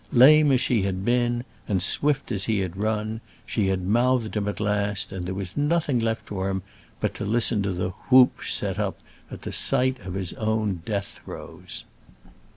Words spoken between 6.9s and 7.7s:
but to listen